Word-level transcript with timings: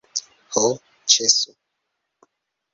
Ho, 0.55 0.63
ĉesu! 1.15 1.55